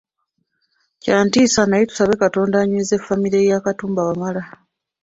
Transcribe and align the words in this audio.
Kya 1.01 1.17
ntiisa 1.25 1.61
naye 1.65 1.83
tusaba 1.89 2.21
Katonda 2.23 2.55
anyweze 2.59 2.95
famire 3.05 3.39
ya 3.49 3.63
Katumba 3.65 4.01
Wamala. 4.07 4.41